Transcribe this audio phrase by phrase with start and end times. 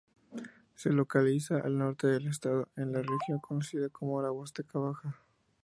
[0.73, 5.15] Se localiza al norte del estado, en la región conocida como la Huasteca Baja.